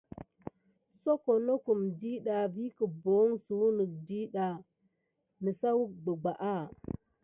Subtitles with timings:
[1.03, 4.63] Soko nokum ɗiɗɑ vi guboho suyune net ɗiɗa alan
[5.43, 6.53] nisaku bebaya.